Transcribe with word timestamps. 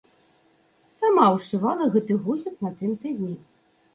Сама 1.01 1.25
ўшывала 1.35 1.83
гэты 1.95 2.17
гузік 2.23 2.55
на 2.69 2.71
тым 2.79 2.95
тыдні. 3.03 3.33